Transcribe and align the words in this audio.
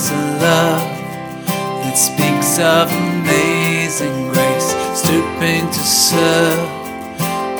is 0.00 0.10
a 0.10 0.14
love 0.40 0.96
that 1.82 1.92
speaks 1.92 2.58
of 2.58 2.88
amazing 2.88 4.28
grace, 4.32 4.68
stooping 4.96 5.64
to 5.68 5.82
serve 5.84 6.58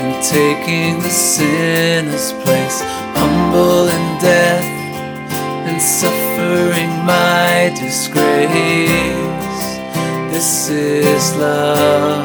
and 0.01 0.25
taking 0.25 0.99
the 1.01 1.11
sinner's 1.11 2.33
place, 2.45 2.81
humble 3.15 3.89
in 3.89 4.19
death 4.21 4.65
and 5.69 5.83
suffering 5.83 6.91
my 7.05 7.75
disgrace. 7.79 8.49
This 10.33 10.71
is 10.71 11.37
love. 11.37 12.25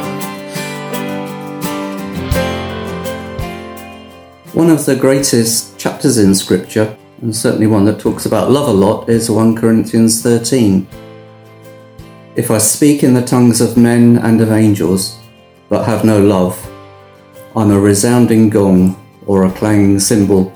One 4.54 4.70
of 4.70 4.86
the 4.86 4.96
greatest 4.96 5.78
chapters 5.78 6.18
in 6.18 6.34
Scripture, 6.36 6.96
and 7.22 7.36
certainly 7.36 7.68
one 7.68 7.86
that 7.86 8.00
talks 8.00 8.26
about 8.26 8.52
love 8.52 8.68
a 8.68 8.74
lot, 8.74 9.10
is 9.10 9.30
1 9.30 9.56
Corinthians 9.56 10.22
13. 10.22 10.88
If 12.36 12.52
I 12.52 12.58
speak 12.58 13.04
in 13.04 13.14
the 13.14 13.26
tongues 13.26 13.62
of 13.62 13.78
men 13.78 14.18
and 14.18 14.42
of 14.42 14.52
angels, 14.52 15.18
but 15.70 15.86
have 15.86 16.04
no 16.04 16.22
love, 16.22 16.60
I'm 17.56 17.72
a 17.72 17.80
resounding 17.80 18.50
gong 18.50 19.02
or 19.26 19.46
a 19.46 19.52
clanging 19.52 20.00
cymbal. 20.00 20.54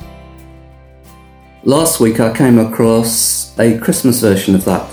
Last 1.64 2.00
week 2.00 2.20
I 2.20 2.36
came 2.36 2.60
across 2.60 3.58
a 3.60 3.78
Christmas 3.80 4.20
version 4.20 4.56
of 4.56 4.66
that, 4.66 4.92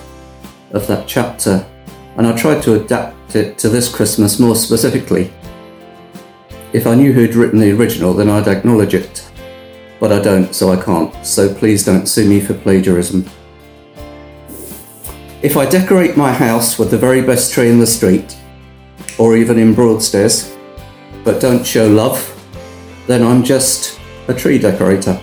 of 0.73 0.87
that 0.87 1.09
chapter, 1.09 1.67
and 2.17 2.27
I 2.27 2.37
tried 2.37 2.62
to 2.62 2.80
adapt 2.80 3.34
it 3.34 3.59
to 3.59 3.69
this 3.69 3.92
Christmas 3.92 4.39
more 4.39 4.56
specifically. 4.56 5.33
If 6.73 6.87
I 6.87 6.95
knew 6.95 7.12
who'd 7.12 7.34
written 7.34 7.59
the 7.59 7.73
original, 7.73 8.14
then 8.14 8.30
I'd 8.30 8.48
acknowledge 8.48 8.95
it. 8.95 9.26
But 9.98 10.12
I 10.12 10.20
don't, 10.20 10.55
so 10.55 10.70
I 10.70 10.82
can't, 10.82 11.14
so 11.24 11.52
please 11.55 11.84
don't 11.84 12.06
sue 12.06 12.28
me 12.28 12.41
for 12.41 12.55
plagiarism. 12.55 13.24
If 15.42 15.56
I 15.56 15.64
decorate 15.64 16.16
my 16.16 16.33
house 16.33 16.78
with 16.78 16.91
the 16.91 16.98
very 16.98 17.22
best 17.22 17.53
tree 17.53 17.70
in 17.70 17.78
the 17.78 17.86
street, 17.86 18.36
or 19.19 19.36
even 19.36 19.58
in 19.58 19.75
Broadstairs, 19.75 20.56
but 21.25 21.41
don't 21.41 21.64
show 21.64 21.88
love, 21.88 22.33
then 23.06 23.22
I'm 23.22 23.42
just 23.42 23.98
a 24.28 24.34
tree 24.34 24.58
decorator. 24.58 25.20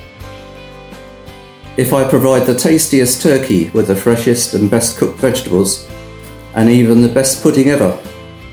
If 1.75 1.93
I 1.93 2.08
provide 2.08 2.45
the 2.45 2.55
tastiest 2.55 3.21
turkey 3.21 3.69
with 3.71 3.87
the 3.87 3.95
freshest 3.95 4.53
and 4.53 4.69
best 4.69 4.97
cooked 4.97 5.19
vegetables, 5.19 5.89
and 6.55 6.69
even 6.69 7.02
the 7.02 7.09
best 7.09 7.41
pudding 7.41 7.69
ever, 7.69 7.99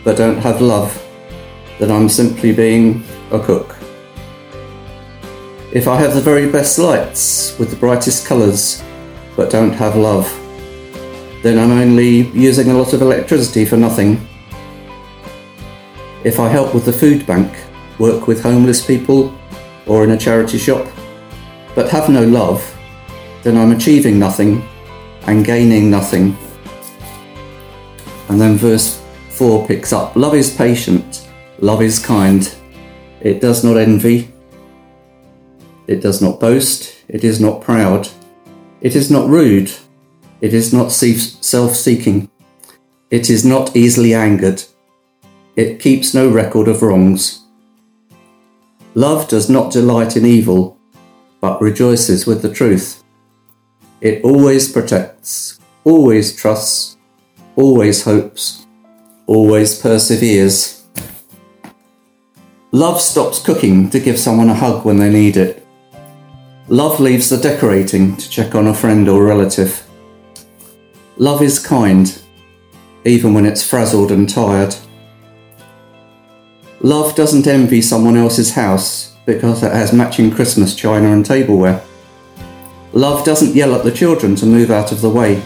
but 0.04 0.16
don't 0.16 0.38
have 0.38 0.60
love, 0.60 1.02
then 1.78 1.90
I'm 1.90 2.08
simply 2.08 2.52
being 2.52 3.04
a 3.30 3.38
cook. 3.38 3.76
If 5.72 5.86
I 5.86 5.96
have 6.00 6.14
the 6.14 6.20
very 6.20 6.50
best 6.50 6.80
lights 6.80 7.56
with 7.56 7.70
the 7.70 7.76
brightest 7.76 8.26
colours 8.26 8.82
but 9.36 9.50
don't 9.50 9.72
have 9.72 9.94
love, 9.94 10.28
then 11.42 11.58
I'm 11.58 11.70
only 11.70 12.28
using 12.32 12.70
a 12.70 12.74
lot 12.74 12.92
of 12.92 13.02
electricity 13.02 13.64
for 13.64 13.76
nothing. 13.76 14.26
If 16.24 16.40
I 16.40 16.48
help 16.48 16.74
with 16.74 16.84
the 16.84 16.92
food 16.92 17.24
bank, 17.24 17.56
work 18.00 18.26
with 18.26 18.42
homeless 18.42 18.84
people, 18.84 19.32
or 19.86 20.02
in 20.02 20.10
a 20.10 20.18
charity 20.18 20.58
shop, 20.58 20.88
but 21.76 21.88
have 21.90 22.08
no 22.08 22.24
love, 22.24 22.60
then 23.44 23.56
I'm 23.56 23.70
achieving 23.70 24.18
nothing 24.18 24.66
and 25.28 25.44
gaining 25.44 25.88
nothing. 25.88 26.36
And 28.28 28.40
then 28.40 28.56
verse 28.56 29.00
4 29.30 29.68
picks 29.68 29.92
up 29.92 30.16
Love 30.16 30.34
is 30.34 30.54
patient 30.54 31.28
Love 31.60 31.82
is 31.82 31.98
kind. 31.98 32.52
It 33.20 33.40
does 33.40 33.62
not 33.62 33.76
envy. 33.76 34.32
It 35.90 36.00
does 36.00 36.22
not 36.22 36.38
boast. 36.38 36.94
It 37.08 37.24
is 37.24 37.40
not 37.40 37.62
proud. 37.62 38.08
It 38.80 38.94
is 38.94 39.10
not 39.10 39.28
rude. 39.28 39.72
It 40.40 40.54
is 40.54 40.72
not 40.72 40.92
self 40.92 41.74
seeking. 41.74 42.30
It 43.10 43.28
is 43.28 43.44
not 43.44 43.74
easily 43.74 44.14
angered. 44.14 44.62
It 45.56 45.80
keeps 45.80 46.14
no 46.14 46.30
record 46.30 46.68
of 46.68 46.82
wrongs. 46.82 47.40
Love 48.94 49.26
does 49.26 49.50
not 49.50 49.72
delight 49.72 50.16
in 50.16 50.24
evil, 50.24 50.78
but 51.40 51.60
rejoices 51.60 52.24
with 52.24 52.42
the 52.42 52.54
truth. 52.54 53.02
It 54.00 54.22
always 54.22 54.70
protects, 54.70 55.58
always 55.82 56.36
trusts, 56.36 56.98
always 57.56 58.04
hopes, 58.04 58.64
always 59.26 59.76
perseveres. 59.80 60.86
Love 62.70 63.00
stops 63.00 63.42
cooking 63.42 63.90
to 63.90 63.98
give 63.98 64.20
someone 64.20 64.50
a 64.50 64.54
hug 64.54 64.84
when 64.84 64.98
they 64.98 65.10
need 65.10 65.36
it. 65.36 65.66
Love 66.70 66.98
leaves 66.98 67.28
the 67.28 67.36
decorating 67.36 68.16
to 68.16 68.30
check 68.30 68.54
on 68.54 68.68
a 68.68 68.74
friend 68.74 69.06
or 69.08 69.22
relative. 69.22 69.86
Love 71.18 71.42
is 71.42 71.58
kind, 71.58 72.22
even 73.04 73.34
when 73.34 73.44
it's 73.44 73.62
frazzled 73.62 74.10
and 74.10 74.26
tired. 74.26 74.74
Love 76.80 77.14
doesn't 77.14 77.46
envy 77.46 77.82
someone 77.82 78.16
else's 78.16 78.54
house 78.54 79.14
because 79.26 79.62
it 79.62 79.72
has 79.72 79.92
matching 79.92 80.30
Christmas 80.30 80.74
china 80.74 81.12
and 81.12 81.26
tableware. 81.26 81.82
Love 82.94 83.26
doesn't 83.26 83.54
yell 83.54 83.74
at 83.74 83.84
the 83.84 83.92
children 83.92 84.34
to 84.36 84.46
move 84.46 84.70
out 84.70 84.92
of 84.92 85.02
the 85.02 85.10
way. 85.10 85.42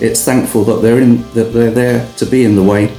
It's 0.00 0.22
thankful 0.22 0.64
that 0.64 0.82
they're, 0.82 1.00
in, 1.00 1.22
that 1.32 1.52
they're 1.54 1.70
there 1.70 2.06
to 2.18 2.26
be 2.26 2.44
in 2.44 2.54
the 2.54 2.62
way 2.62 2.94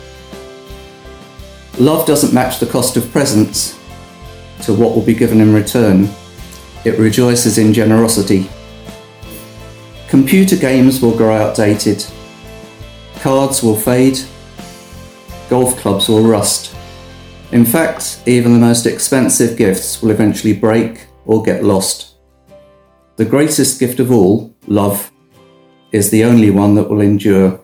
Love 1.79 2.05
doesn't 2.05 2.33
match 2.33 2.59
the 2.59 2.65
cost 2.67 2.97
of 2.97 3.11
presents 3.11 3.79
to 4.61 4.73
what 4.73 4.93
will 4.93 5.01
be 5.01 5.15
given 5.15 5.39
in 5.39 5.53
return. 5.53 6.07
It 6.83 6.97
rejoices 6.97 7.57
in 7.57 7.73
generosity. 7.73 8.49
Computer 10.07 10.55
games 10.55 11.01
will 11.01 11.15
grow 11.15 11.35
outdated. 11.35 12.05
Cards 13.19 13.63
will 13.63 13.75
fade. 13.75 14.19
Golf 15.49 15.77
clubs 15.77 16.09
will 16.09 16.23
rust. 16.23 16.75
In 17.51 17.65
fact, 17.65 18.21
even 18.25 18.53
the 18.53 18.59
most 18.59 18.85
expensive 18.85 19.57
gifts 19.57 20.01
will 20.01 20.11
eventually 20.11 20.53
break 20.53 21.07
or 21.25 21.43
get 21.43 21.63
lost. 21.63 22.15
The 23.17 23.25
greatest 23.25 23.79
gift 23.79 23.99
of 23.99 24.11
all, 24.11 24.55
love, 24.67 25.11
is 25.91 26.09
the 26.09 26.23
only 26.23 26.49
one 26.49 26.75
that 26.75 26.89
will 26.89 27.01
endure. 27.01 27.59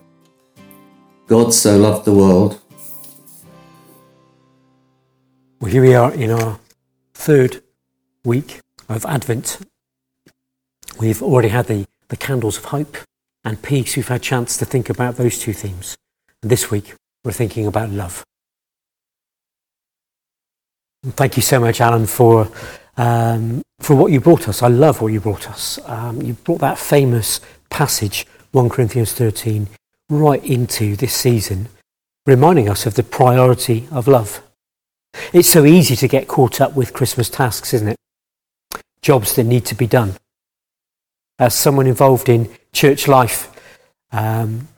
God 1.26 1.52
so 1.52 1.76
loved 1.76 2.04
the 2.04 2.14
world 2.14 2.60
well, 5.60 5.72
here 5.72 5.82
we 5.82 5.94
are 5.94 6.14
in 6.14 6.30
our 6.30 6.60
third 7.14 7.62
week 8.24 8.60
of 8.88 9.04
Advent. 9.06 9.58
We've 10.98 11.22
already 11.22 11.48
had 11.48 11.66
the, 11.66 11.86
the 12.08 12.16
candles 12.16 12.58
of 12.58 12.66
hope 12.66 12.96
and 13.44 13.60
peace. 13.62 13.96
We've 13.96 14.08
had 14.08 14.20
a 14.20 14.24
chance 14.24 14.56
to 14.56 14.64
think 14.64 14.90
about 14.90 15.16
those 15.16 15.38
two 15.38 15.52
themes. 15.52 15.96
And 16.42 16.50
this 16.50 16.70
week, 16.70 16.94
we're 17.24 17.32
thinking 17.32 17.66
about 17.66 17.90
love. 17.90 18.24
Thank 21.04 21.36
you 21.36 21.42
so 21.42 21.60
much, 21.60 21.80
Alan, 21.80 22.06
for, 22.06 22.50
um, 22.96 23.62
for 23.80 23.94
what 23.94 24.10
you 24.10 24.20
brought 24.20 24.48
us. 24.48 24.62
I 24.62 24.68
love 24.68 25.00
what 25.00 25.12
you 25.12 25.20
brought 25.20 25.48
us. 25.48 25.78
Um, 25.86 26.20
you 26.22 26.32
brought 26.34 26.60
that 26.60 26.78
famous 26.78 27.40
passage, 27.70 28.26
1 28.52 28.68
Corinthians 28.68 29.12
13, 29.12 29.68
right 30.10 30.44
into 30.44 30.96
this 30.96 31.14
season, 31.14 31.68
reminding 32.26 32.68
us 32.68 32.86
of 32.86 32.94
the 32.94 33.02
priority 33.02 33.86
of 33.92 34.08
love. 34.08 34.42
It's 35.32 35.48
so 35.48 35.64
easy 35.64 35.94
to 35.96 36.08
get 36.08 36.28
caught 36.28 36.60
up 36.60 36.74
with 36.74 36.92
Christmas 36.92 37.30
tasks, 37.30 37.72
isn't 37.74 37.88
it? 37.88 37.97
Jobs 39.02 39.34
that 39.36 39.44
need 39.44 39.64
to 39.66 39.74
be 39.74 39.86
done. 39.86 40.14
As 41.38 41.54
someone 41.54 41.86
involved 41.86 42.28
in 42.28 42.50
church 42.72 43.06
life, 43.08 43.50
um, 44.12 44.68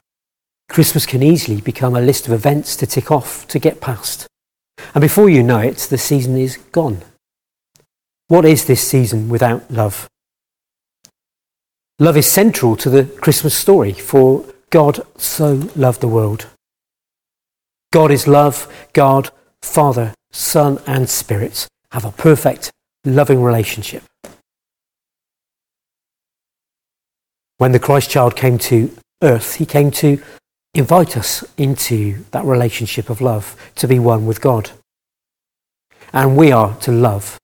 Christmas 0.69 1.07
can 1.07 1.23
easily 1.23 1.61
become 1.61 1.97
a 1.97 2.01
list 2.01 2.27
of 2.27 2.33
events 2.33 2.77
to 2.77 2.87
tick 2.87 3.11
off, 3.11 3.47
to 3.49 3.59
get 3.59 3.81
past. 3.81 4.27
And 4.95 5.03
before 5.03 5.29
you 5.29 5.43
know 5.43 5.59
it, 5.59 5.79
the 5.79 5.99
season 5.99 6.37
is 6.37 6.57
gone. 6.73 7.03
What 8.29 8.45
is 8.45 8.65
this 8.65 8.87
season 8.87 9.29
without 9.29 9.71
love? 9.71 10.09
Love 11.99 12.17
is 12.17 12.27
central 12.27 12.77
to 12.77 12.89
the 12.89 13.05
Christmas 13.05 13.55
story, 13.55 13.93
for 13.93 14.45
God 14.71 15.01
so 15.17 15.69
loved 15.75 16.01
the 16.01 16.09
world. 16.09 16.47
God 17.93 18.11
is 18.13 18.29
love. 18.29 18.73
God, 18.93 19.31
Father, 19.61 20.15
Son, 20.31 20.81
and 20.87 21.11
Spirit 21.11 21.67
have 21.91 22.05
a 22.05 22.13
perfect, 22.13 22.71
loving 23.05 23.43
relationship. 23.43 24.05
When 27.61 27.73
the 27.73 27.79
Christ 27.79 28.09
child 28.09 28.37
came 28.37 28.57
to 28.57 28.91
earth, 29.23 29.57
he 29.57 29.67
came 29.67 29.91
to 29.91 30.23
invite 30.73 31.15
us 31.15 31.45
into 31.59 32.25
that 32.31 32.47
relationship 32.47 33.11
of 33.11 33.21
love, 33.21 33.55
to 33.75 33.87
be 33.87 33.99
one 33.99 34.25
with 34.25 34.41
God. 34.41 34.71
And 36.11 36.39
we 36.39 36.53
are 36.53 36.75
to 36.77 36.91
love, 36.91 37.39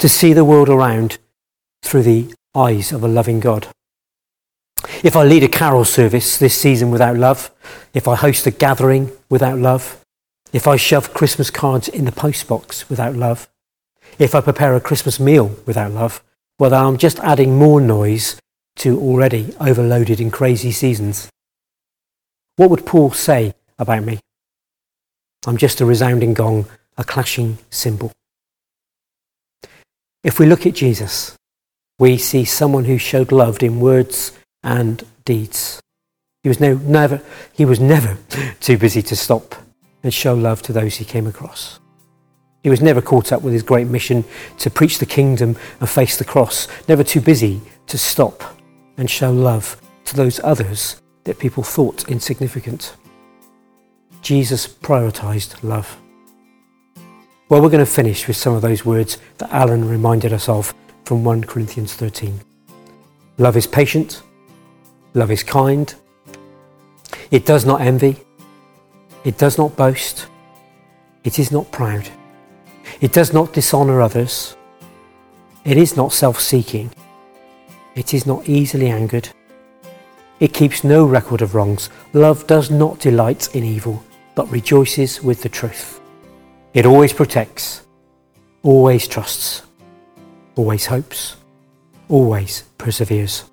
to 0.00 0.06
see 0.10 0.34
the 0.34 0.44
world 0.44 0.68
around 0.68 1.16
through 1.82 2.02
the 2.02 2.34
eyes 2.54 2.92
of 2.92 3.02
a 3.02 3.08
loving 3.08 3.40
God. 3.40 3.68
If 5.02 5.16
I 5.16 5.24
lead 5.24 5.44
a 5.44 5.48
carol 5.48 5.86
service 5.86 6.36
this 6.36 6.54
season 6.54 6.90
without 6.90 7.16
love, 7.16 7.50
if 7.94 8.06
I 8.06 8.16
host 8.16 8.46
a 8.46 8.50
gathering 8.50 9.12
without 9.30 9.58
love, 9.58 9.98
if 10.52 10.68
I 10.68 10.76
shove 10.76 11.14
Christmas 11.14 11.48
cards 11.48 11.88
in 11.88 12.04
the 12.04 12.12
postbox 12.12 12.90
without 12.90 13.16
love, 13.16 13.48
if 14.18 14.34
I 14.34 14.42
prepare 14.42 14.76
a 14.76 14.80
Christmas 14.80 15.18
meal 15.18 15.56
without 15.64 15.92
love, 15.92 16.22
well, 16.58 16.68
then 16.68 16.84
I'm 16.84 16.98
just 16.98 17.18
adding 17.20 17.56
more 17.56 17.80
noise 17.80 18.38
to 18.76 18.98
already 19.00 19.54
overloaded 19.60 20.20
in 20.20 20.30
crazy 20.30 20.70
seasons. 20.70 21.28
What 22.56 22.70
would 22.70 22.86
Paul 22.86 23.10
say 23.10 23.54
about 23.78 24.04
me? 24.04 24.20
I'm 25.46 25.56
just 25.56 25.80
a 25.80 25.86
resounding 25.86 26.34
gong, 26.34 26.66
a 26.96 27.04
clashing 27.04 27.58
cymbal. 27.70 28.12
If 30.24 30.38
we 30.38 30.46
look 30.46 30.66
at 30.66 30.74
Jesus, 30.74 31.36
we 31.98 32.18
see 32.18 32.44
someone 32.44 32.84
who 32.84 32.98
showed 32.98 33.32
love 33.32 33.62
in 33.62 33.80
words 33.80 34.32
and 34.62 35.04
deeds. 35.24 35.80
He 36.42 36.48
was, 36.48 36.60
no, 36.60 36.74
never, 36.74 37.22
he 37.52 37.64
was 37.64 37.80
never 37.80 38.18
too 38.60 38.76
busy 38.78 39.02
to 39.02 39.16
stop 39.16 39.54
and 40.02 40.12
show 40.12 40.34
love 40.34 40.62
to 40.62 40.72
those 40.72 40.96
he 40.96 41.04
came 41.04 41.26
across. 41.26 41.78
He 42.62 42.70
was 42.70 42.82
never 42.82 43.00
caught 43.00 43.32
up 43.32 43.42
with 43.42 43.52
his 43.52 43.62
great 43.62 43.86
mission 43.86 44.24
to 44.58 44.70
preach 44.70 44.98
the 44.98 45.06
kingdom 45.06 45.56
and 45.80 45.88
face 45.88 46.16
the 46.16 46.24
cross, 46.24 46.66
never 46.88 47.04
too 47.04 47.20
busy 47.20 47.60
to 47.86 47.96
stop 47.96 48.55
and 48.96 49.10
show 49.10 49.30
love 49.32 49.80
to 50.04 50.16
those 50.16 50.40
others 50.42 51.00
that 51.24 51.38
people 51.38 51.62
thought 51.62 52.08
insignificant. 52.08 52.96
Jesus 54.22 54.66
prioritized 54.66 55.62
love. 55.62 56.00
Well, 57.48 57.62
we're 57.62 57.70
going 57.70 57.84
to 57.84 57.90
finish 57.90 58.26
with 58.26 58.36
some 58.36 58.54
of 58.54 58.62
those 58.62 58.84
words 58.84 59.18
that 59.38 59.52
Alan 59.52 59.88
reminded 59.88 60.32
us 60.32 60.48
of 60.48 60.74
from 61.04 61.22
1 61.22 61.44
Corinthians 61.44 61.94
13. 61.94 62.40
Love 63.38 63.56
is 63.56 63.66
patient, 63.66 64.22
love 65.14 65.30
is 65.30 65.42
kind, 65.42 65.94
it 67.30 67.46
does 67.46 67.64
not 67.64 67.80
envy, 67.80 68.16
it 69.24 69.38
does 69.38 69.58
not 69.58 69.76
boast, 69.76 70.26
it 71.22 71.38
is 71.38 71.52
not 71.52 71.70
proud, 71.70 72.08
it 73.00 73.12
does 73.12 73.32
not 73.32 73.52
dishonour 73.52 74.00
others, 74.00 74.56
it 75.64 75.76
is 75.76 75.96
not 75.96 76.12
self 76.12 76.40
seeking, 76.40 76.90
it 77.96 78.14
is 78.14 78.26
not 78.26 78.48
easily 78.48 78.88
angered, 78.88 79.28
it 80.38 80.52
keeps 80.52 80.84
no 80.84 81.06
record 81.06 81.40
of 81.40 81.54
wrongs. 81.54 81.88
Love 82.12 82.46
does 82.46 82.70
not 82.70 83.00
delight 83.00 83.54
in 83.56 83.64
evil, 83.64 84.04
but 84.34 84.50
rejoices 84.50 85.22
with 85.22 85.42
the 85.42 85.48
truth. 85.48 85.98
It 86.74 86.84
always 86.84 87.12
protects, 87.14 87.82
always 88.62 89.08
trusts, 89.08 89.62
always 90.54 90.84
hopes, 90.84 91.36
always 92.08 92.64
perseveres. 92.76 93.44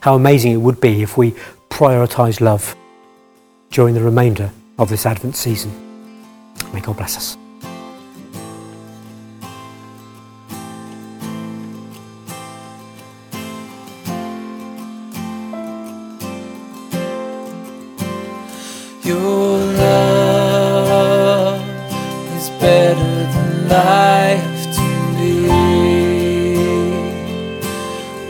How 0.00 0.14
amazing 0.14 0.52
it 0.52 0.58
would 0.58 0.80
be 0.80 1.02
if 1.02 1.18
we 1.18 1.32
prioritise 1.68 2.40
love 2.40 2.76
during 3.70 3.94
the 3.94 4.02
remainder 4.02 4.52
of 4.78 4.88
this 4.88 5.04
Advent 5.04 5.34
season. 5.34 5.72
May 6.72 6.80
God 6.80 6.96
bless 6.96 7.16
us. 7.16 7.43
Your 19.04 19.58
love 19.58 21.60
is 22.38 22.48
better 22.58 23.14
than 23.34 23.68
life 23.68 24.64
to 24.76 24.88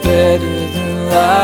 better 0.03 0.57
than 0.73 0.91
life. 1.11 1.44